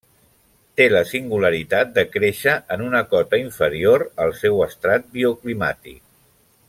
[0.79, 6.03] Té la singularitat de créixer en una cota inferior al seu estrat bioclimàtic.